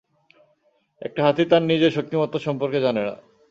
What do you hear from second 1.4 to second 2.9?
তার নিজের শক্তিমত্তা সম্পর্কে